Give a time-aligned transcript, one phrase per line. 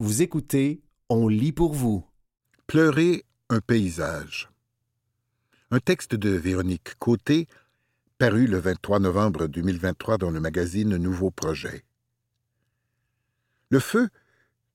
[0.00, 2.06] Vous écoutez On lit pour vous.
[2.68, 4.48] Pleurer un paysage.
[5.72, 7.48] Un texte de Véronique Côté,
[8.16, 11.82] paru le 23 novembre 2023 dans le magazine Nouveau Projet.
[13.70, 14.08] Le feu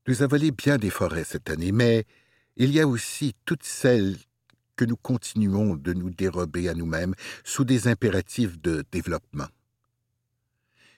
[0.09, 2.05] nous a volé bien des forêts cette année, mais
[2.58, 4.17] il y a aussi toutes celles
[4.76, 7.15] que nous continuons de nous dérober à nous-mêmes
[7.46, 9.47] sous des impératifs de développement.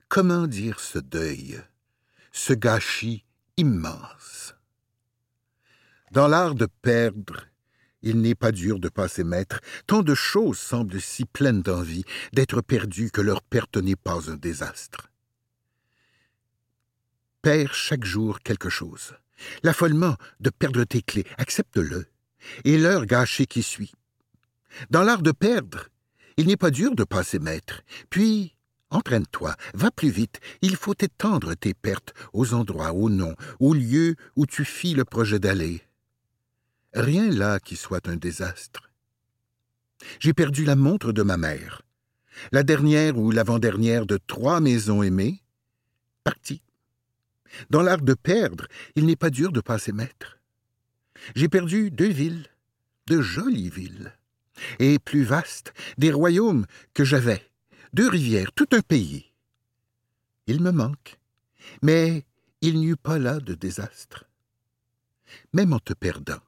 [0.10, 1.62] Comment dire ce deuil,
[2.32, 3.25] ce gâchis
[3.58, 4.56] immense
[6.12, 7.45] Dans l'art de perdre,
[8.02, 12.62] il n'est pas dur de passer maître, tant de choses semblent si pleines d'envie d'être
[12.62, 15.09] perdues que leur perte n'est pas un désastre.
[17.41, 19.14] Perds chaque jour quelque chose.
[19.64, 22.08] L'affolement de perdre tes clés, accepte-le
[22.64, 23.94] et l'heure gâchée qui suit.
[24.90, 25.88] Dans l'art de perdre,
[26.38, 27.81] il n'est pas dur de passer maître.
[28.09, 28.55] Puis,
[28.95, 34.16] entraîne-toi, va plus vite, il faut étendre tes pertes aux endroits, aux noms, aux lieux
[34.36, 35.81] où tu fis le projet d'aller.
[36.94, 38.89] Rien là qui soit un désastre.
[40.20, 41.81] J'ai perdu la montre de ma mère,
[42.52, 45.42] la dernière ou l'avant-dernière de trois maisons aimées,
[46.23, 46.61] partie.
[47.70, 50.39] Dans l'art de perdre, il n'est pas dur de passer maître.
[51.36, 52.48] J'ai perdu deux villes,
[53.08, 54.14] de jolies villes,
[54.80, 57.42] et plus vastes, des royaumes que j'avais,
[57.96, 59.32] deux rivières, tout un pays.
[60.48, 61.18] Il me manque,
[61.82, 62.26] mais
[62.60, 64.26] il n'y eut pas là de désastre.
[65.54, 66.42] Même en te perdant,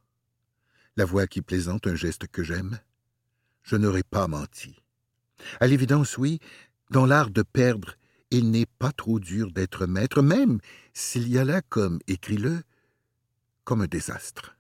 [0.98, 2.78] la voix qui plaisante un geste que j'aime,
[3.64, 4.76] je n'aurais pas menti.
[5.62, 6.40] À l'évidence, oui,
[6.90, 7.96] dans l'art de perdre,
[8.30, 10.60] il n'est pas trop dur d'être maître, même
[10.94, 12.62] s'il y a là, comme, écris-le,
[13.64, 14.58] comme un désastre.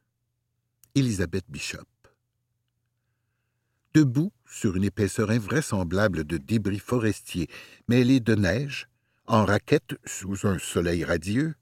[0.96, 1.97] Elisabeth Bishop.
[3.94, 7.50] Debout sur une épaisseur invraisemblable de débris forestiers
[7.88, 8.88] mêlés de neige,
[9.26, 11.56] en raquette sous un soleil radieux,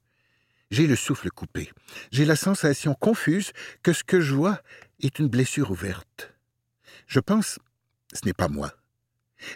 [0.70, 1.70] j'ai le souffle coupé.
[2.10, 4.60] J'ai la sensation confuse que ce que je vois
[5.00, 6.32] est une blessure ouverte.
[7.06, 7.58] Je pense,
[8.12, 8.72] ce n'est pas moi.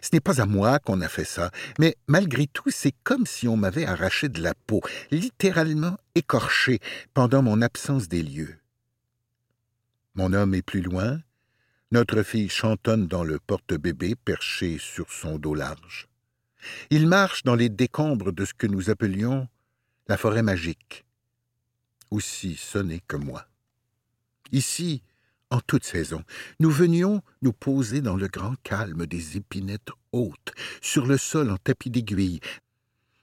[0.03, 3.49] Ce n'est pas à moi qu'on a fait ça, mais malgré tout, c'est comme si
[3.49, 6.81] on m'avait arraché de la peau, littéralement écorché
[7.15, 8.57] pendant mon absence des lieux.
[10.15, 11.21] Mon homme est plus loin.
[11.93, 16.09] Notre fille chantonne dans le porte-bébé perché sur son dos large.
[16.91, 19.49] Il marche dans les décombres de ce que nous appelions
[20.07, 21.05] la forêt magique,
[22.11, 23.47] aussi sonné que moi.
[24.53, 25.03] Ici,
[25.51, 26.23] en toute saison,
[26.61, 31.57] nous venions nous poser dans le grand calme des épinettes hautes, sur le sol en
[31.57, 32.41] tapis d'aiguilles,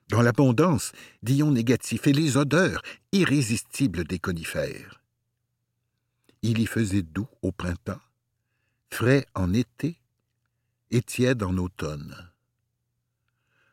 [0.10, 0.92] dans l'abondance
[1.24, 2.82] d'ions négatifs et les odeurs
[3.14, 5.02] irrésistibles des conifères.
[6.42, 8.02] Il y faisait doux au printemps,
[8.90, 10.00] frais en été
[10.92, 12.32] et tiède en automne.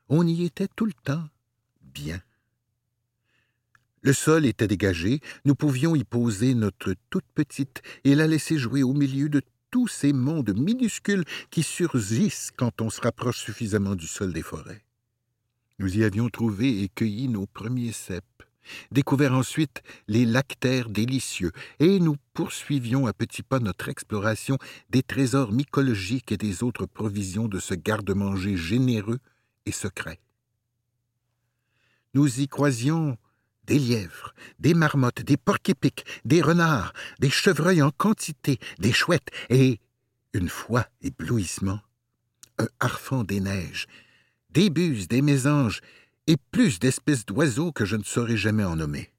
[0.09, 1.29] On y était tout le temps
[1.81, 2.21] bien.
[4.03, 8.83] Le sol était dégagé, nous pouvions y poser notre toute petite et la laisser jouer
[8.83, 14.07] au milieu de tous ces mondes minuscules qui surgissent quand on se rapproche suffisamment du
[14.07, 14.85] sol des forêts.
[15.79, 18.45] Nous y avions trouvé et cueilli nos premiers cèpes
[18.91, 24.59] découvert ensuite les lactaires délicieux, et nous poursuivions à petits pas notre exploration
[24.91, 29.19] des trésors mycologiques et des autres provisions de ce garde-manger généreux
[29.67, 30.21] et secret.
[32.15, 33.17] Nous y croisions
[33.67, 39.81] des lièvres, des marmottes, des porcs-épics, des renards, des chevreuils en quantité, des chouettes, et,
[40.33, 41.81] une fois éblouissement,
[42.59, 43.87] un harfang des neiges,
[44.51, 45.81] des buses, des mésanges,
[46.27, 49.13] et plus d'espèces d'oiseaux que je ne saurais jamais en nommer.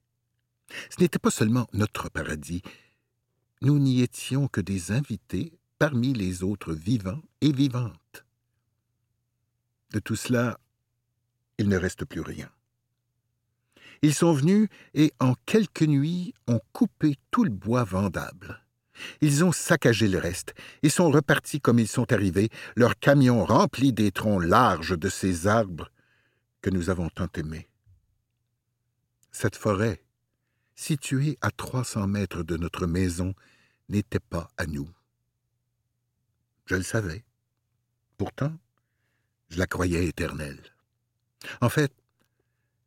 [0.90, 2.62] Ce n'était pas seulement notre paradis,
[3.62, 8.24] nous n'y étions que des invités parmi les autres vivants et vivantes.
[9.92, 10.58] De tout cela,
[11.58, 12.50] il ne reste plus rien.
[14.02, 18.62] Ils sont venus et en quelques nuits ont coupé tout le bois vendable.
[19.20, 23.92] Ils ont saccagé le reste et sont repartis comme ils sont arrivés, leurs camions remplis
[23.92, 25.90] des troncs larges de ces arbres
[26.66, 27.68] que nous avons tant aimé.
[29.30, 30.02] Cette forêt,
[30.74, 33.34] située à trois cents mètres de notre maison,
[33.88, 34.88] n'était pas à nous.
[36.64, 37.24] Je le savais.
[38.18, 38.52] Pourtant,
[39.48, 40.58] je la croyais éternelle.
[41.60, 41.92] En fait,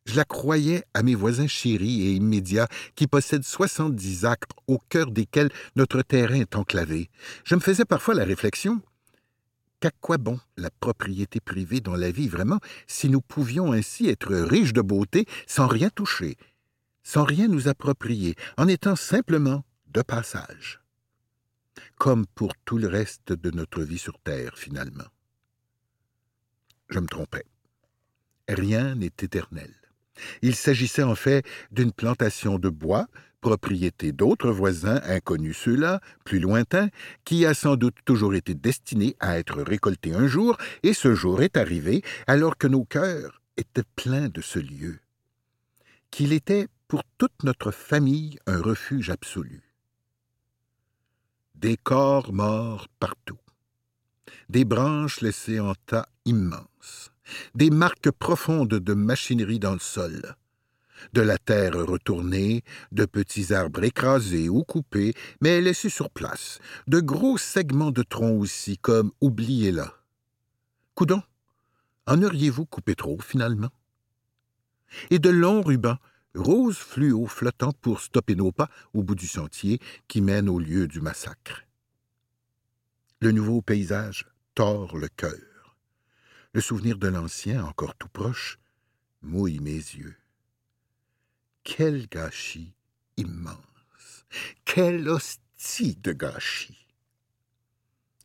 [0.04, 5.10] je la croyais à mes voisins chéris et immédiats qui possèdent soixante-dix acres au cœur
[5.10, 7.10] desquels notre terrain est enclavé.
[7.46, 8.82] Je me faisais parfois la réflexion
[9.80, 14.36] qu'à quoi bon la propriété privée dans la vie vraiment si nous pouvions ainsi être
[14.36, 16.38] riches de beauté sans rien toucher,
[17.04, 20.82] sans rien nous approprier, en étant simplement de passage,
[21.98, 25.08] comme pour tout le reste de notre vie sur Terre finalement?
[26.90, 27.46] Je me trompais.
[28.48, 29.74] Rien n'est éternel.
[30.42, 33.08] Il s'agissait en fait d'une plantation de bois,
[33.42, 36.90] propriété d'autres voisins, inconnus ceux-là, plus lointains,
[37.26, 41.42] qui a sans doute toujours été destiné à être récolté un jour, et ce jour
[41.42, 45.00] est arrivé alors que nos cœurs étaient pleins de ce lieu,
[46.12, 49.62] qu'il était pour toute notre famille un refuge absolu.
[51.56, 53.38] Des corps morts partout,
[54.50, 57.12] des branches laissées en tas immenses,
[57.54, 60.36] des marques profondes de machinerie dans le sol,
[61.14, 67.00] de la terre retournée, de petits arbres écrasés ou coupés, mais laissés sur place, de
[67.00, 69.94] gros segments de troncs aussi, comme oubliés là.
[70.96, 71.22] Coudon,
[72.08, 73.70] en auriez-vous coupé trop, finalement?
[75.12, 76.00] Et de longs rubans,
[76.34, 80.88] rose fluo flottant pour stopper nos pas au bout du sentier qui mène au lieu
[80.88, 81.64] du massacre.
[83.22, 84.26] Le nouveau paysage
[84.56, 85.78] tord le cœur.
[86.54, 88.60] Le souvenir de l'ancien, encore tout proche,
[89.22, 90.16] mouille mes yeux.
[91.64, 92.74] Quel gâchis
[93.18, 94.26] immense!
[94.66, 96.88] Quelle hostie de gâchis!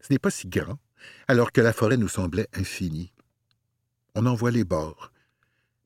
[0.01, 0.79] Ce n'est pas si grand,
[1.29, 3.13] alors que la forêt nous semblait infinie.
[4.15, 5.13] On en voit les bords,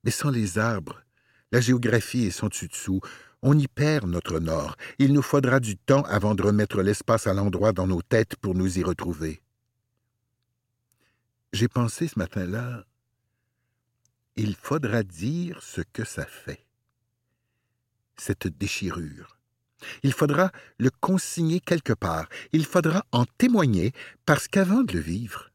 [0.05, 1.03] mais sans les arbres,
[1.51, 3.01] la géographie est son dessus-dessous.
[3.43, 4.77] On y perd notre nord.
[4.99, 8.55] Il nous faudra du temps avant de remettre l'espace à l'endroit dans nos têtes pour
[8.55, 9.41] nous y retrouver.
[11.59, 12.85] J'ai pensé ce matin-là,
[14.37, 16.65] il faudra dire ce que ça fait
[18.17, 19.41] cette déchirure.
[20.05, 23.91] Il faudra le consigner quelque part, il faudra en témoigner,
[24.25, 25.51] parce qu'avant de le vivre,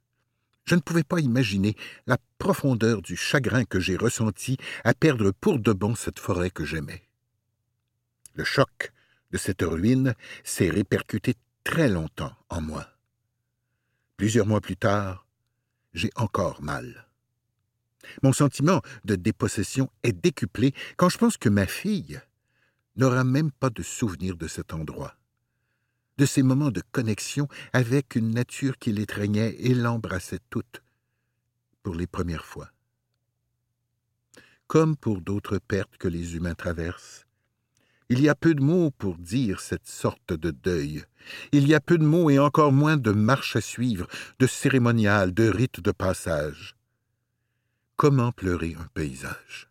[0.65, 1.73] je ne pouvais pas imaginer
[2.05, 6.65] la profondeur du chagrin que j'ai ressenti à perdre pour de bon cette forêt que
[6.65, 7.07] j'aimais.
[8.33, 8.91] Le choc
[9.31, 12.89] de cette ruine s'est répercuté très longtemps en moi.
[14.17, 15.23] Plusieurs mois plus tard,
[15.93, 17.07] j'ai encore mal.
[18.21, 22.21] Mon sentiment de dépossession est décuplé quand je pense que ma fille,
[22.95, 25.15] n'aura même pas de souvenir de cet endroit,
[26.17, 30.83] de ces moments de connexion avec une nature qui l'étreignait et l'embrassait toute,
[31.81, 32.71] pour les premières fois.
[34.67, 37.25] Comme pour d'autres pertes que les humains traversent,
[38.09, 41.03] il y a peu de mots pour dire cette sorte de deuil.
[41.51, 44.07] Il y a peu de mots et encore moins de marches à suivre,
[44.39, 46.75] de cérémonial, de rites de passage.
[47.95, 49.69] Comment pleurer un paysage?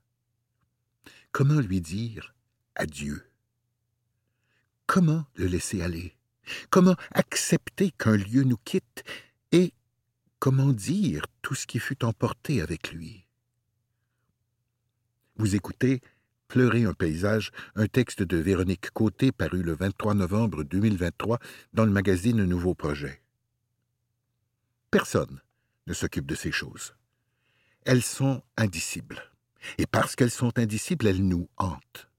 [1.33, 2.35] Comment lui dire
[2.75, 3.27] adieu?
[4.87, 6.17] Comment le laisser aller?
[6.71, 9.05] Comment accepter qu'un lieu nous quitte?
[9.53, 9.73] Et
[10.39, 13.27] comment dire tout ce qui fut emporté avec lui?
[15.37, 16.03] Vous écoutez
[16.53, 21.39] Pleurer un paysage, un texte de Véronique Côté paru le 23 novembre 2023
[21.73, 23.23] dans le magazine Nouveau Projet.
[24.91, 25.41] Personne
[25.87, 26.95] ne s'occupe de ces choses.
[27.87, 29.33] Elles sont indicibles.
[29.79, 32.11] Et parce qu'elles sont indicibles, elles nous hantent.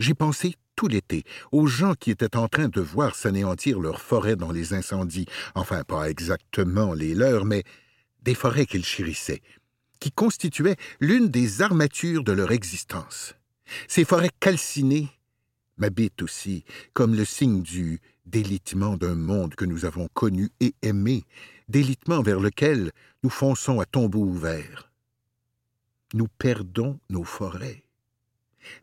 [0.00, 4.36] J'ai pensé tout l'été aux gens qui étaient en train de voir s'anéantir leurs forêts
[4.36, 7.64] dans les incendies, enfin pas exactement les leurs, mais
[8.20, 9.40] des forêts qu'ils chérissaient,
[9.98, 13.34] qui constituaient l'une des armatures de leur existence.
[13.88, 15.08] Ces forêts calcinées
[15.76, 21.24] m'habitent aussi comme le signe du délitement d'un monde que nous avons connu et aimé,
[21.68, 22.92] délitement vers lequel
[23.22, 24.90] nous fonçons à tombeau ouvert.
[26.14, 27.86] Nous perdons nos forêts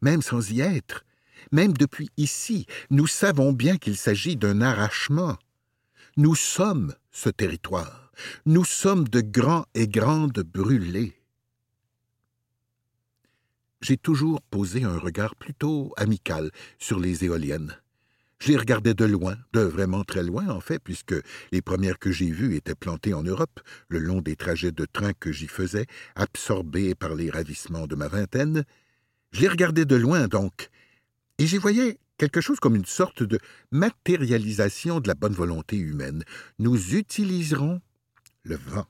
[0.01, 1.05] même sans y être,
[1.51, 5.37] même depuis ici, nous savons bien qu'il s'agit d'un arrachement.
[6.17, 8.11] Nous sommes ce territoire,
[8.45, 11.13] nous sommes de grands et grandes brûlés.
[13.83, 17.75] J'ai toujours posé un regard plutôt amical sur les éoliennes.
[18.39, 21.15] Je les regardais de loin, de vraiment très loin en fait, puisque
[21.51, 23.59] les premières que j'ai vues étaient plantées en Europe,
[23.89, 25.85] le long des trajets de train que j'y faisais,
[26.15, 28.63] absorbé par les ravissements de ma vingtaine,
[29.33, 30.69] je les regardais de loin, donc,
[31.37, 33.37] et j'y voyais quelque chose comme une sorte de
[33.71, 36.23] matérialisation de la bonne volonté humaine.
[36.57, 37.81] Nous utiliserons
[38.43, 38.87] le vent.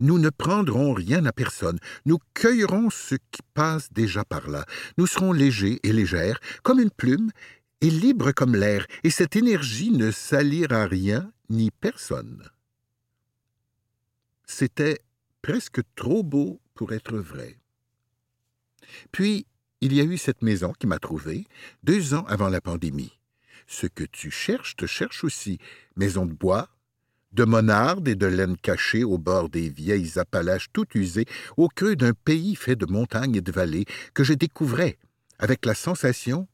[0.00, 4.64] Nous ne prendrons rien à personne, nous cueillerons ce qui passe déjà par là.
[4.96, 7.30] Nous serons légers et légères, comme une plume,
[7.80, 12.48] et libres comme l'air, et cette énergie ne salira rien ni personne.
[14.46, 15.00] C'était
[15.42, 17.58] presque trop beau pour être vrai.
[19.12, 19.46] Puis,
[19.80, 21.46] il y a eu cette maison qui m'a trouvé,
[21.82, 23.18] deux ans avant la pandémie.
[23.66, 25.58] Ce que tu cherches te cherche aussi.
[25.96, 26.68] Maison de bois,
[27.38, 31.26] de monarde et de laine cachée au bord des vieilles Appalaches tout usées,
[31.56, 34.98] au creux d'un pays fait de montagnes et de vallées, que je découvrais,
[35.38, 36.48] avec la sensation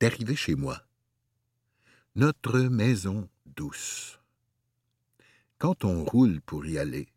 [0.00, 0.80] d'arriver chez moi.
[2.16, 4.18] Notre maison douce.
[5.58, 7.08] Quand on roule pour y aller,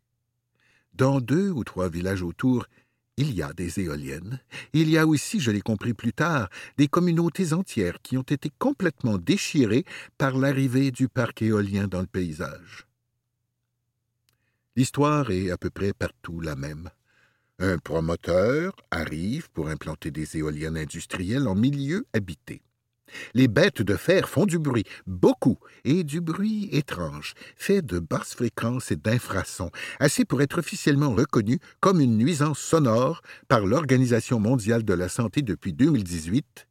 [0.92, 2.66] dans deux ou trois villages autour,
[3.16, 4.40] Il y a des éoliennes.
[4.72, 8.50] Il y a aussi, je l'ai compris plus tard, des communautés entières qui ont été
[8.58, 9.84] complètement déchirées
[10.18, 12.88] par l'arrivée du parc éolien dans le paysage.
[14.76, 16.90] L'histoire est à peu près partout la même.
[17.60, 22.62] Un promoteur arrive pour implanter des éoliennes industrielles en milieu habité.
[23.34, 28.34] Les bêtes de fer font du bruit, beaucoup, et du bruit étrange, fait de basses
[28.34, 34.82] fréquences et d'infrasons, assez pour être officiellement reconnu comme une nuisance sonore par l'Organisation mondiale
[34.82, 36.66] de la santé depuis 2018,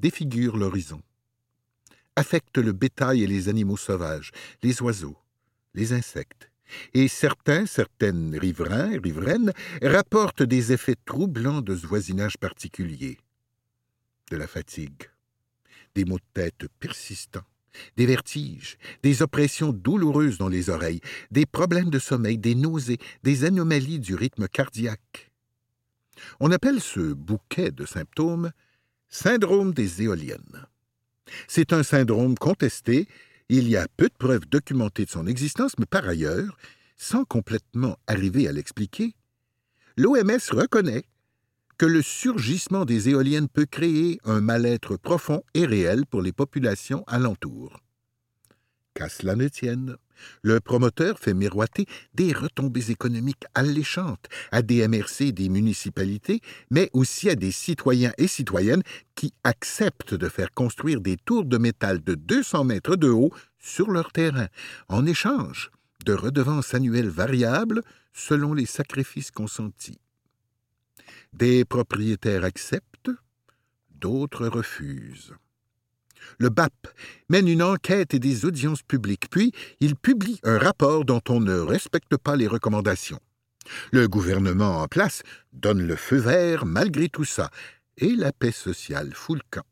[0.00, 1.02] défigure l'horizon,
[2.16, 4.32] affecte le bétail et les animaux sauvages,
[4.62, 5.16] les oiseaux,
[5.74, 6.50] les insectes,
[6.94, 13.18] et certains, certaines riverains, riveraines, rapportent des effets troublants de ce voisinage particulier,
[14.30, 15.08] de la fatigue
[15.96, 17.48] des maux de tête persistants,
[17.96, 23.44] des vertiges, des oppressions douloureuses dans les oreilles, des problèmes de sommeil, des nausées, des
[23.44, 25.32] anomalies du rythme cardiaque.
[26.38, 28.52] On appelle ce bouquet de symptômes
[29.08, 30.66] syndrome des éoliennes.
[31.48, 33.08] C'est un syndrome contesté,
[33.48, 36.56] il y a peu de preuves documentées de son existence, mais par ailleurs,
[36.96, 39.14] sans complètement arriver à l'expliquer,
[39.96, 41.04] l'OMS reconnaît
[41.78, 47.04] que le surgissement des éoliennes peut créer un mal-être profond et réel pour les populations
[47.06, 47.80] alentours.
[48.96, 49.96] Qu'à cela ne tienne,
[50.40, 51.84] le promoteur fait miroiter
[52.14, 58.26] des retombées économiques alléchantes à des MRC des municipalités, mais aussi à des citoyens et
[58.26, 58.82] citoyennes
[59.14, 63.90] qui acceptent de faire construire des tours de métal de 200 mètres de haut sur
[63.90, 64.48] leur terrain,
[64.88, 65.70] en échange
[66.06, 67.82] de redevances annuelles variables
[68.14, 70.00] selon les sacrifices consentis.
[71.34, 73.10] Des propriétaires acceptent,
[73.90, 75.34] d'autres refusent.
[76.38, 76.72] Le BAP
[77.28, 81.58] mène une enquête et des audiences publiques, puis il publie un rapport dont on ne
[81.58, 83.20] respecte pas les recommandations.
[83.92, 87.50] Le gouvernement en place donne le feu vert malgré tout ça,
[87.98, 89.66] et la paix sociale fout le camp.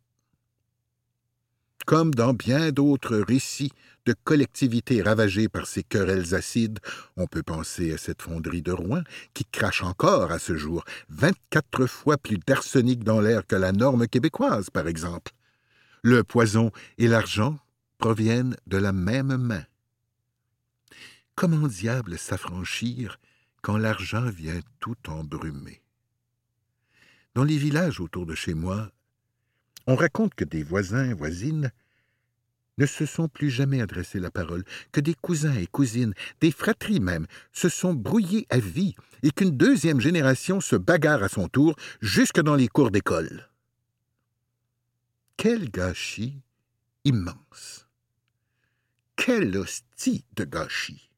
[1.86, 3.72] Comme dans bien d'autres récits
[4.06, 6.78] de collectivités ravagées par ces querelles acides,
[7.16, 9.02] on peut penser à cette fonderie de Rouen
[9.34, 14.06] qui crache encore à ce jour 24 fois plus d'arsenic dans l'air que la norme
[14.06, 15.32] québécoise, par exemple.
[16.06, 17.58] Le poison et l'argent
[17.96, 19.64] proviennent de la même main.
[21.34, 23.18] Comment diable s'affranchir
[23.62, 25.80] quand l'argent vient tout embrumer?
[27.34, 28.92] Dans les villages autour de chez moi,
[29.86, 31.72] on raconte que des voisins et voisines
[32.76, 37.00] ne se sont plus jamais adressé la parole, que des cousins et cousines, des fratries
[37.00, 41.74] même, se sont brouillés à vie, et qu'une deuxième génération se bagarre à son tour
[42.02, 43.48] jusque dans les cours d'école.
[45.36, 46.40] Quel gâchis
[47.04, 47.86] immense!
[49.16, 51.10] Quel hostie de gâchis!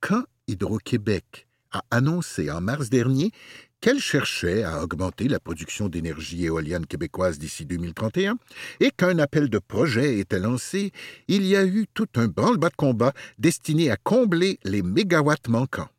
[0.00, 3.32] Quand Hydro-Québec a annoncé en mars dernier
[3.80, 8.38] qu'elle cherchait à augmenter la production d'énergie éolienne québécoise d'ici 2031
[8.80, 10.92] et qu'un appel de projet était lancé,
[11.28, 15.90] il y a eu tout un branle-bas de combat destiné à combler les mégawatts manquants.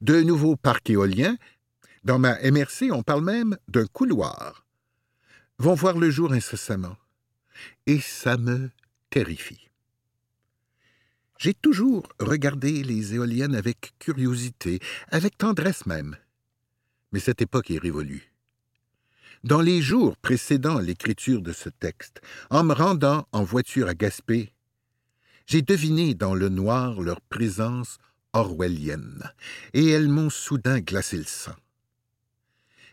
[0.00, 1.36] De nouveaux parcs éoliens,
[2.04, 4.64] dans ma MRC, on parle même d'un couloir,
[5.60, 6.96] vont voir le jour incessamment.
[7.86, 8.70] Et ça me
[9.10, 9.68] terrifie.
[11.38, 16.16] J'ai toujours regardé les éoliennes avec curiosité, avec tendresse même
[17.12, 18.32] mais cette époque est révolue.
[19.42, 24.52] Dans les jours précédant l'écriture de ce texte, en me rendant en voiture à Gaspé,
[25.46, 27.98] j'ai deviné dans le noir leur présence
[28.32, 29.32] orwellienne,
[29.72, 31.56] et elles m'ont soudain glacé le sang.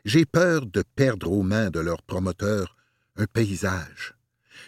[0.08, 2.78] J'ai peur de perdre aux mains de leurs promoteurs
[3.18, 4.16] un paysage,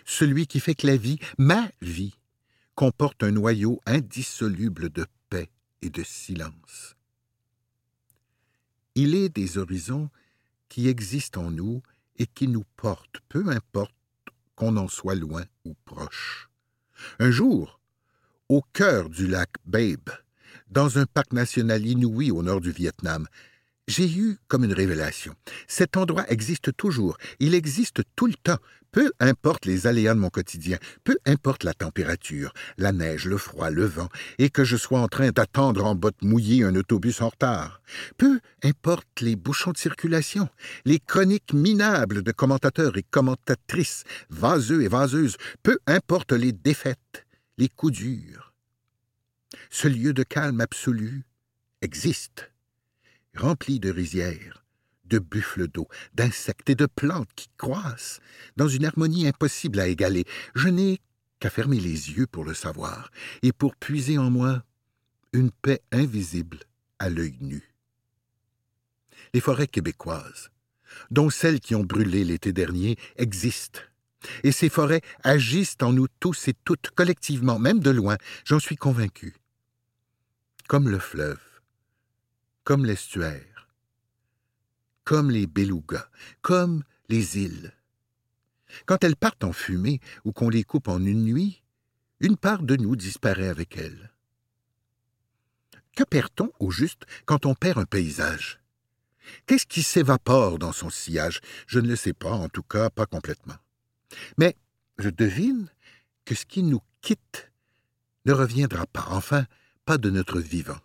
[0.04, 2.14] celui qui fait que la vie, ma vie,
[2.76, 5.50] comporte un noyau indissoluble de paix
[5.82, 6.98] et de silence.
[8.96, 10.10] Il est des horizons
[10.68, 11.82] qui existent en nous
[12.18, 13.96] et qui nous portent, peu importe
[14.56, 16.50] qu'on en soit loin ou proche.
[17.18, 17.80] Un jour,
[18.50, 20.10] au cœur du lac Babe,
[20.70, 23.26] dans un parc national inouï au nord du Vietnam,
[23.90, 25.34] j'ai eu comme une révélation.
[25.68, 28.60] Cet endroit existe toujours, il existe tout le temps,
[28.92, 33.72] peu importe les aléas de mon quotidien, peu importe la température, la neige, le froid,
[33.72, 37.30] le vent, et que je sois en train d'attendre en bottes mouillées un autobus en
[37.30, 37.82] retard,
[38.18, 40.50] peu importe les bouchons de circulation,
[40.86, 47.26] les chroniques minables de commentateurs et commentatrices, vaseux et vaseuses, peu importe les défaites,
[47.58, 48.54] les coups durs.
[49.72, 51.24] Ce lieu de calme absolu
[51.82, 52.52] existe
[53.36, 54.66] rempli de rizières,
[55.06, 58.20] de buffles d'eau, d'insectes et de plantes qui croissent
[58.58, 60.26] dans une harmonie impossible à égaler.
[60.56, 61.00] Je n'ai
[61.40, 64.64] qu'à fermer les yeux pour le savoir et pour puiser en moi
[65.34, 66.60] une paix invisible
[67.00, 67.76] à l'œil nu.
[69.34, 70.50] Les forêts québécoises,
[71.12, 73.82] dont celles qui ont brûlé l'été dernier, existent.
[74.44, 78.76] Et ces forêts agissent en nous tous et toutes collectivement, même de loin, j'en suis
[78.76, 79.36] convaincu.
[80.68, 81.40] Comme le fleuve,
[82.64, 83.70] comme l'estuaire,
[85.04, 86.10] comme les belugas,
[86.42, 87.74] comme les îles.
[88.86, 91.64] Quand elles partent en fumée ou qu'on les coupe en une nuit,
[92.20, 94.12] une part de nous disparaît avec elles.
[95.96, 98.60] Que perd-on au juste quand on perd un paysage?
[99.46, 101.42] Qu'est-ce qui s'évapore dans son sillage?
[101.68, 103.58] Je ne le sais pas, en tout cas pas complètement.
[104.38, 104.56] Mais
[104.98, 105.68] je devine
[106.26, 107.52] que ce qui nous quitte
[108.26, 109.46] ne reviendra pas, enfin
[109.86, 110.80] pas de notre vivant.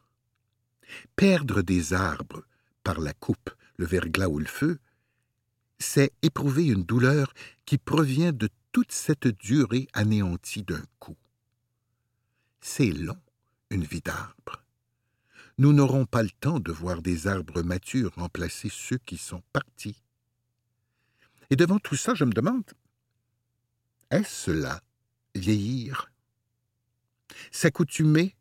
[1.17, 2.45] Perdre des arbres
[2.83, 4.79] par la coupe, le verglas ou le feu,
[5.79, 7.33] c'est éprouver une douleur
[7.67, 11.17] qui provient de toute cette durée anéantie d'un coup.
[12.61, 13.21] C'est long,
[13.71, 14.65] une vie d'arbre.
[15.59, 20.03] Nous n'aurons pas le temps de voir des arbres matures remplacer ceux qui sont partis.
[21.51, 22.65] Et devant tout ça, je me demande,
[24.11, 24.81] est-ce cela,
[25.35, 26.11] vieillir?
[27.53, 28.35] S'accoutumer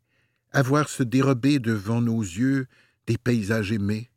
[0.54, 2.66] à voir se dérober devant nos yeux
[3.06, 4.10] des paysages aimés.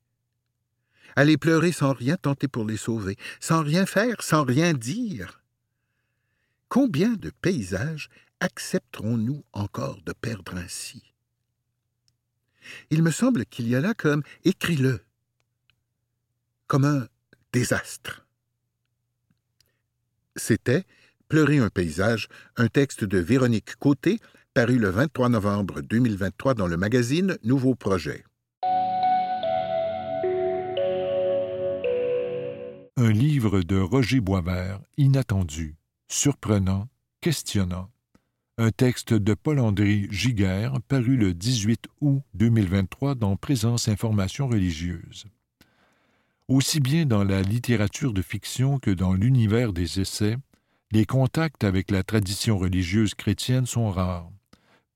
[1.15, 5.43] Aller pleurer sans rien tenter pour les sauver, sans rien faire, sans rien dire.
[6.69, 11.03] Combien de paysages accepterons-nous encore de perdre ainsi?
[12.91, 15.01] Il me semble qu'il y a là comme écris-le,
[16.67, 17.07] comme un
[17.51, 18.25] désastre.
[20.35, 20.85] C'était
[21.29, 24.19] Pleurer un paysage, un texte de Véronique Côté,
[24.57, 28.23] paru le 23 novembre 2023 dans le magazine Nouveau Projet.
[32.95, 35.75] Un livre de Roger Boisvert, inattendu,
[36.07, 36.87] surprenant,
[37.21, 37.91] questionnant.
[38.57, 45.27] Un texte de Paul-André Giguère, paru le 18 août 2023 dans Présence Information religieuse.
[46.47, 50.35] Aussi bien dans la littérature de fiction que dans l'univers des essais,
[50.91, 54.31] les contacts avec la tradition religieuse chrétienne sont rares,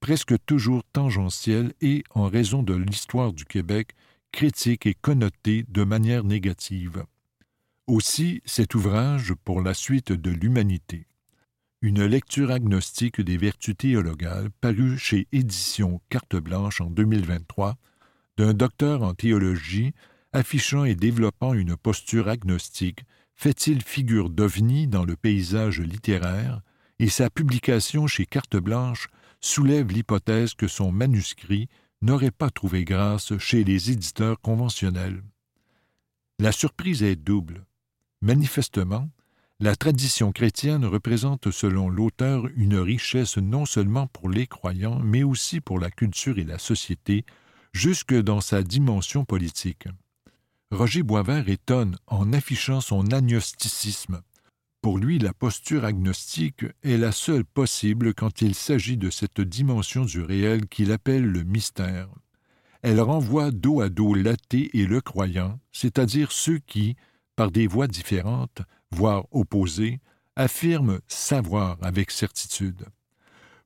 [0.02, 3.92] presque toujours tangentiels et, en raison de l'histoire du Québec,
[4.32, 7.04] critiques et connotés de manière négative.
[7.86, 11.06] Aussi cet ouvrage pour la suite de l'humanité.
[11.82, 17.76] Une lecture agnostique des vertus théologales paru chez Édition Carte Blanche en 2023
[18.36, 19.92] d'un docteur en théologie
[20.32, 23.04] affichant et développant une posture agnostique
[23.36, 26.60] fait-il figure d'ovni dans le paysage littéraire,
[26.98, 29.08] et sa publication chez Carte Blanche
[29.42, 31.68] soulève l'hypothèse que son manuscrit
[32.00, 35.22] n'aurait pas trouvé grâce chez les éditeurs conventionnels.
[36.38, 37.66] La surprise est double.
[38.22, 39.08] Manifestement,
[39.60, 45.60] la tradition chrétienne représente selon l'auteur une richesse non seulement pour les croyants, mais aussi
[45.60, 47.24] pour la culture et la société,
[47.72, 49.86] jusque dans sa dimension politique.
[50.72, 54.22] Roger Boisvert étonne en affichant son agnosticisme.
[54.82, 60.04] Pour lui, la posture agnostique est la seule possible quand il s'agit de cette dimension
[60.04, 62.08] du réel qu'il appelle le mystère.
[62.82, 66.96] Elle renvoie dos à dos l'athée et le croyant, c'est-à-dire ceux qui,
[67.36, 70.00] par des voies différentes, voire opposées,
[70.34, 72.84] affirment savoir avec certitude.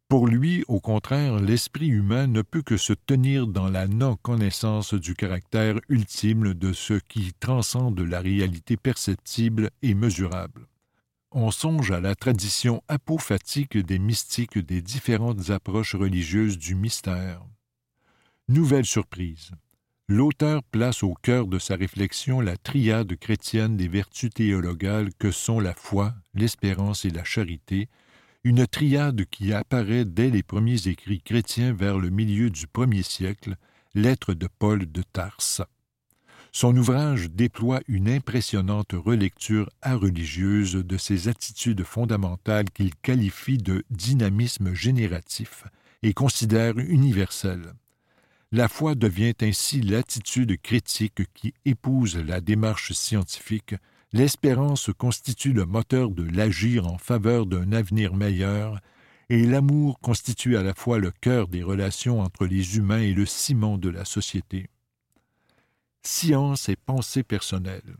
[0.08, 5.14] Pour lui, au contraire, l'esprit humain ne peut que se tenir dans la non-connaissance du
[5.14, 10.66] caractère ultime de ce qui transcende la réalité perceptible et mesurable.
[11.38, 17.42] On songe à la tradition apophatique des mystiques des différentes approches religieuses du mystère.
[18.48, 19.50] Nouvelle surprise.
[20.08, 25.60] L'auteur place au cœur de sa réflexion la triade chrétienne des vertus théologales que sont
[25.60, 27.90] la foi, l'espérance et la charité,
[28.42, 33.56] une triade qui apparaît dès les premiers écrits chrétiens vers le milieu du premier siècle,
[33.94, 35.60] Lettres de Paul de Tarse.
[36.58, 44.72] Son ouvrage déploie une impressionnante relecture religieuse de ces attitudes fondamentales qu'il qualifie de dynamisme
[44.72, 45.64] génératif
[46.02, 47.74] et considère universel.
[48.52, 53.74] La foi devient ainsi l'attitude critique qui épouse la démarche scientifique
[54.14, 58.80] L'espérance constitue le moteur de l'agir en faveur d'un avenir meilleur,
[59.28, 63.26] et l'amour constitue à la fois le cœur des relations entre les humains et le
[63.26, 64.70] ciment de la société.
[66.08, 67.96] Science et pensée personnelle.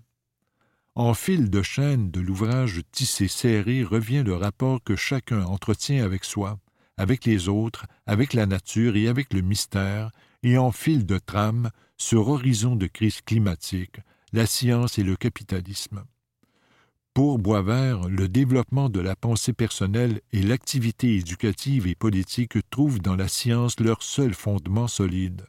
[0.95, 6.25] En fil de chaîne de l'ouvrage tissé serré revient le rapport que chacun entretient avec
[6.25, 6.61] soi,
[6.97, 10.13] avec les autres, avec la nature et avec le mystère,
[10.45, 13.97] et en fil de trame, sur horizon de crise climatique,
[14.33, 16.05] la science et le capitalisme.
[17.13, 23.17] Pour Boisvert, le développement de la pensée personnelle et l'activité éducative et politique trouvent dans
[23.17, 25.45] la science leur seul fondement solide.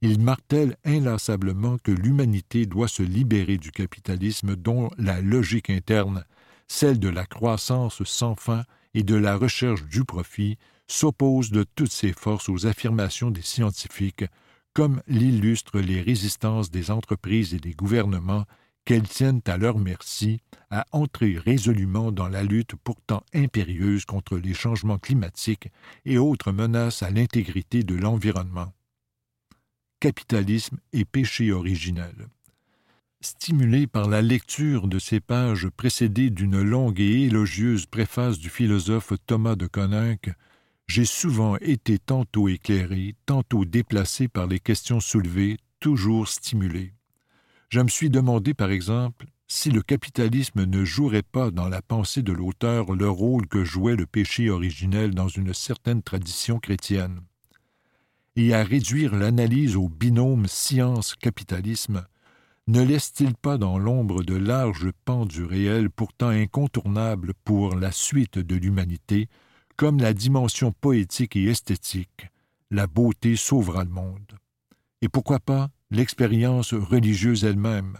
[0.00, 6.24] Il martèle inlassablement que l'humanité doit se libérer du capitalisme dont la logique interne,
[6.68, 8.62] celle de la croissance sans fin
[8.94, 10.56] et de la recherche du profit,
[10.86, 14.24] s'oppose de toutes ses forces aux affirmations des scientifiques,
[14.72, 18.44] comme l'illustrent les résistances des entreprises et des gouvernements
[18.84, 24.54] qu'elles tiennent à leur merci à entrer résolument dans la lutte pourtant impérieuse contre les
[24.54, 25.70] changements climatiques
[26.04, 28.72] et autres menaces à l'intégrité de l'environnement.
[30.00, 32.28] Capitalisme et péché originel.
[33.20, 39.12] Stimulé par la lecture de ces pages précédées d'une longue et élogieuse préface du philosophe
[39.26, 40.30] Thomas de Coninck,
[40.86, 46.94] j'ai souvent été tantôt éclairé, tantôt déplacé par les questions soulevées, toujours stimulé.
[47.68, 52.22] Je me suis demandé, par exemple, si le capitalisme ne jouerait pas dans la pensée
[52.22, 57.20] de l'auteur le rôle que jouait le péché originel dans une certaine tradition chrétienne.
[58.40, 62.06] Et à réduire l'analyse au binôme science-capitalisme,
[62.68, 68.38] ne laisse-t-il pas dans l'ombre de larges pans du réel pourtant incontournables pour la suite
[68.38, 69.28] de l'humanité,
[69.74, 72.28] comme la dimension poétique et esthétique,
[72.70, 74.38] la beauté sauvera le monde?
[75.02, 77.98] Et pourquoi pas l'expérience religieuse elle-même?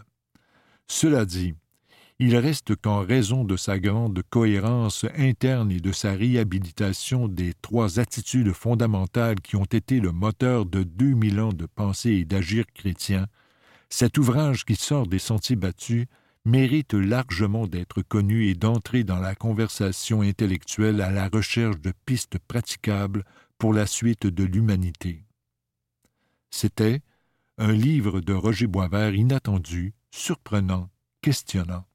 [0.87, 1.57] Cela dit,
[2.21, 8.01] il reste qu'en raison de sa grande cohérence interne et de sa réhabilitation des trois
[8.01, 12.65] attitudes fondamentales qui ont été le moteur de deux mille ans de pensée et d'agir
[12.75, 13.27] chrétien,
[13.89, 16.07] cet ouvrage qui sort des sentiers battus
[16.45, 22.39] mérite largement d'être connu et d'entrer dans la conversation intellectuelle à la recherche de pistes
[22.39, 23.25] praticables
[23.59, 25.25] pour la suite de l'humanité.
[26.51, 27.03] C'était,
[27.59, 30.91] un livre de Roger Boisvert inattendu, surprenant,
[31.23, 31.88] questionnant.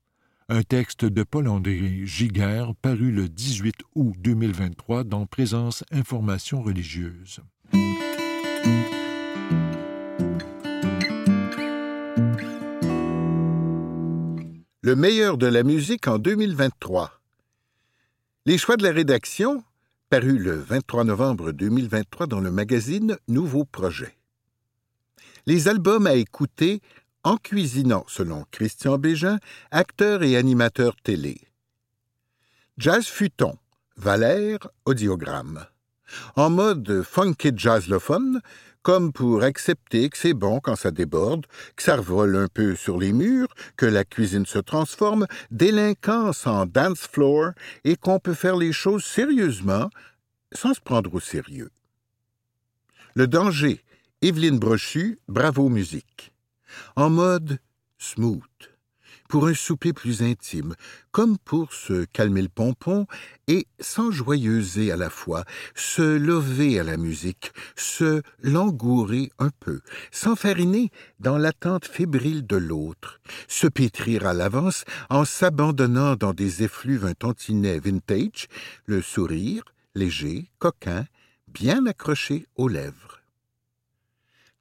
[0.49, 7.39] Un texte de Paul-André Giguère paru le 18 août 2023 dans Présence Information religieuse.
[14.81, 17.21] Le meilleur de la musique en 2023.
[18.45, 19.63] Les choix de la rédaction,
[20.09, 24.17] paru le 23 novembre 2023 dans le magazine Nouveau Projet
[25.45, 26.81] les albums à écouter
[27.23, 29.39] en cuisinant, selon Christian Bégin,
[29.71, 31.39] acteur et animateur télé.
[32.77, 33.57] Jazz Futon,
[33.95, 35.65] Valère, audiogramme.
[36.35, 38.41] En mode funky jazzlophone,
[38.81, 42.99] comme pour accepter que c'est bon quand ça déborde, que ça revole un peu sur
[42.99, 47.51] les murs, que la cuisine se transforme, délinquance en dance floor
[47.83, 49.89] et qu'on peut faire les choses sérieusement
[50.51, 51.71] sans se prendre au sérieux.
[53.15, 53.83] Le danger,
[54.21, 56.32] Evelyne Brochu, Bravo Musique.
[56.95, 57.59] En mode
[57.97, 58.41] smooth,
[59.33, 60.75] pour un souper plus intime,
[61.11, 63.07] comme pour se calmer le pompon
[63.47, 69.81] et sans joyeuser à la fois, se lever à la musique, se langourer un peu,
[70.11, 77.05] s'enfariner dans l'attente fébrile de l'autre, se pétrir à l'avance en s'abandonnant dans des effluves
[77.05, 78.47] un tantinet vintage,
[78.85, 79.63] le sourire,
[79.95, 81.05] léger, coquin,
[81.47, 83.22] bien accroché aux lèvres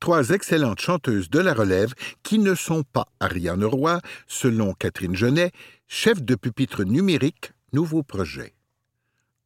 [0.03, 5.53] trois excellentes chanteuses de la relève qui ne sont pas Ariane Roy, selon Catherine Genet,
[5.87, 8.53] chef de pupitre numérique, nouveau projet.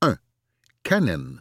[0.01, 0.17] 1.
[0.83, 1.37] Canon.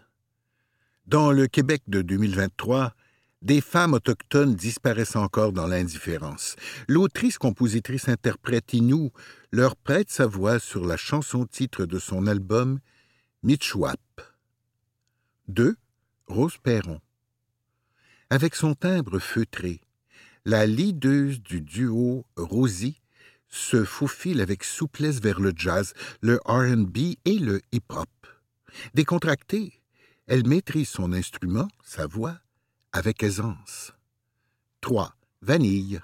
[1.08, 2.94] Dans le Québec de 2023,
[3.42, 6.58] des femmes autochtones disparaissent encore dans l'indifférence.
[6.90, 9.14] L'autrice, compositrice, interprète Inou
[9.50, 12.80] leur prête sa voix sur la chanson-titre de son album
[13.44, 13.98] Mitchwap.
[15.48, 15.78] 2.
[16.28, 17.00] Rose Perron.
[18.32, 19.82] Avec son timbre feutré,
[20.46, 23.00] la leaduse du duo Rosie
[23.50, 28.10] se faufile avec souplesse vers le jazz, le RB et le hip-hop.
[28.96, 29.74] Décontractée,
[30.26, 32.40] elle maîtrise son instrument, sa voix,
[32.94, 33.94] avec aisance.
[34.82, 35.16] 3.
[35.44, 36.00] Vanille.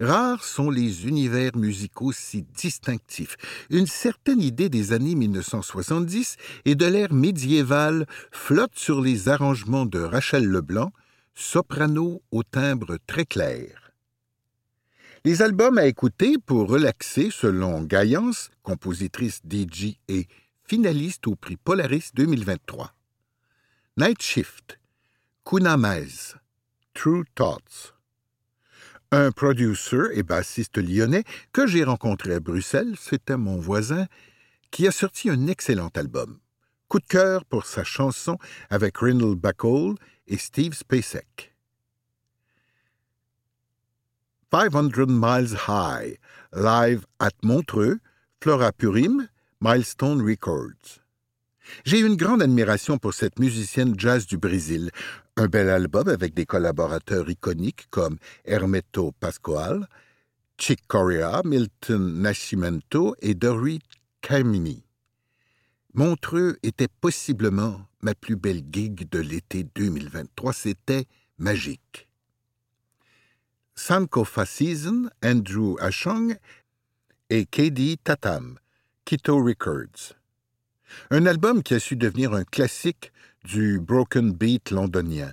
[0.00, 3.36] Rares sont les univers musicaux si distinctifs.
[3.70, 10.00] Une certaine idée des années 1970 et de l'ère médiévale flotte sur les arrangements de
[10.00, 10.92] Rachel Leblanc,
[11.38, 13.92] soprano au timbre très clair.
[15.24, 20.26] Les albums à écouter pour relaxer selon Gaillance, compositrice DJ et
[20.64, 22.92] finaliste au prix Polaris 2023.
[23.98, 24.80] Night Shift,
[25.44, 26.34] Kuna Mez,
[26.92, 27.94] True Thoughts.
[29.12, 31.22] Un producer et bassiste lyonnais
[31.52, 34.06] que j'ai rencontré à Bruxelles, c'était mon voisin,
[34.72, 36.40] qui a sorti un excellent album.
[36.88, 38.38] Coup de cœur pour sa chanson
[38.70, 39.94] avec Rindle Bacall
[40.28, 41.54] et Steve Spacek.
[44.50, 46.18] 500 Miles High,
[46.52, 47.98] live at Montreux,
[48.40, 49.28] Flora Purim,
[49.60, 51.00] Milestone Records.
[51.84, 54.90] J'ai une grande admiration pour cette musicienne jazz du Brésil.
[55.36, 59.86] Un bel album avec des collaborateurs iconiques comme Hermeto Pascoal,
[60.56, 63.80] Chick Corea, Milton Nascimento et Dory
[64.22, 64.82] Camini.
[65.94, 70.52] Montreux était possiblement ma plus belle gig de l'été 2023.
[70.52, 71.06] C'était
[71.38, 72.08] magique.
[73.74, 76.36] Sankofa Season, Andrew Ashong
[77.30, 78.58] et KD Tatam,
[79.04, 80.14] Quito Records.
[81.10, 83.12] Un album qui a su devenir un classique
[83.44, 85.32] du broken beat londonien.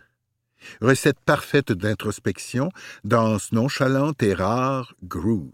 [0.81, 2.69] Recette parfaite d'introspection,
[3.03, 5.51] danse nonchalante et rare groove.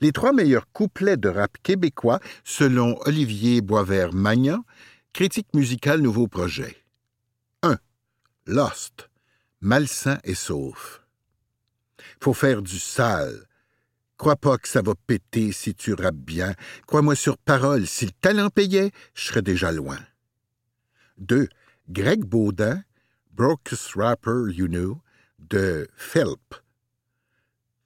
[0.00, 4.64] Les trois meilleurs couplets de rap québécois, selon Olivier Boisvert-Magnan,
[5.16, 6.76] critique musicale Nouveau Projet.
[7.62, 7.78] 1.
[8.44, 9.08] Lost,
[9.62, 11.00] malsain et sauf.
[12.22, 13.46] Faut faire du sale.
[14.18, 16.52] Crois pas que ça va péter si tu rappes bien.
[16.86, 19.98] Crois-moi sur parole, si le talent payait, je serais déjà loin.
[21.16, 21.48] 2.
[21.88, 22.82] Greg Baudin,
[23.32, 25.00] Brokest Rapper You Know,
[25.38, 26.56] de Phelp.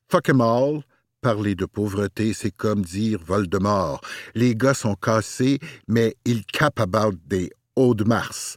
[0.09, 0.83] Fuck 'em all,
[1.21, 4.01] parler de pauvreté, c'est comme dire Voldemort.
[4.35, 8.57] Les gars sont cassés, mais ils capent about des hauts de Mars.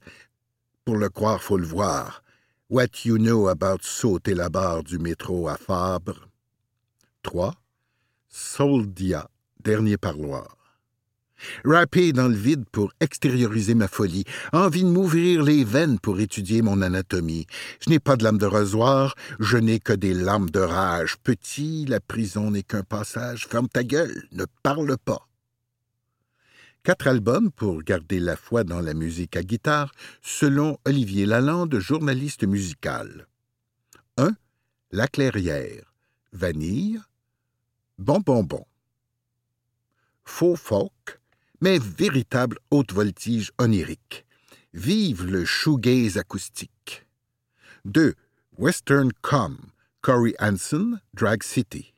[0.85, 2.23] Pour le croire, faut le voir.
[2.69, 6.27] What you know about sauter la barre du métro à Fabre?
[7.21, 7.53] 3.
[8.29, 9.29] Soldia,
[9.63, 10.62] dernier parloir.
[11.65, 16.61] Rapper dans le vide pour extérioriser ma folie, envie de m'ouvrir les veines pour étudier
[16.61, 17.47] mon anatomie.
[17.79, 21.17] Je n'ai pas de lame de rasoir, je n'ai que des lames de rage.
[21.23, 23.47] Petit, la prison n'est qu'un passage.
[23.47, 25.27] Ferme ta gueule, ne parle pas.
[26.83, 32.43] Quatre albums pour garder la foi dans la musique à guitare, selon Olivier Lalande, journaliste
[32.43, 33.25] musical.
[34.17, 34.31] 1.
[34.91, 35.93] La Clairière.
[36.33, 36.99] Vanille.
[37.97, 38.65] Bon Bonbon.
[40.25, 41.21] Faux folk,
[41.63, 44.25] mais véritable haute voltige onirique.
[44.73, 47.05] Vive le shoegaze acoustique.
[47.85, 48.15] 2.
[48.57, 49.71] Western Com.
[50.01, 51.93] Corey Hansen, Drag City.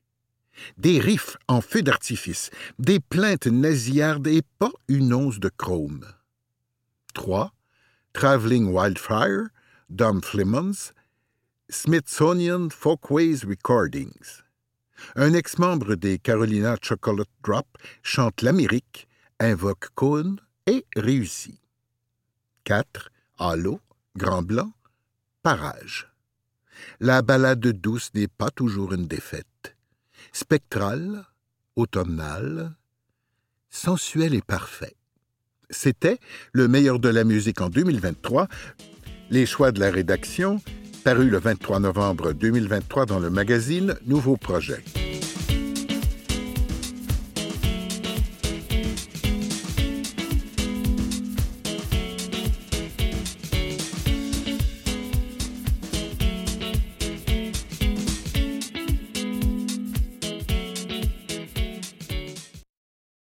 [0.77, 6.05] Des riffs en feu d'artifice, des plaintes nasillardes et pas une once de chrome.
[7.15, 7.51] 3.
[8.13, 9.47] Traveling Wildfire,
[9.89, 10.93] Dom Flemons,
[11.69, 14.43] Smithsonian Folkways Recordings.
[15.15, 17.65] Un ex-membre des Carolina Chocolate Drop
[18.03, 19.07] chante l'Amérique,
[19.39, 21.59] invoque Cohn et réussit.
[22.63, 23.09] 4.
[23.37, 23.79] Halo,
[24.17, 24.71] Grand Blanc,
[25.43, 26.11] Parage.
[26.99, 29.75] La balade douce n'est pas toujours une défaite.
[30.31, 31.25] Spectrale,
[31.75, 32.75] automnale,
[33.69, 34.95] sensuelle et parfait.
[35.69, 36.19] C'était
[36.53, 38.47] le meilleur de la musique en 2023.
[39.29, 40.61] Les choix de la rédaction,
[41.03, 44.83] paru le 23 novembre 2023 dans le magazine Nouveau Projet.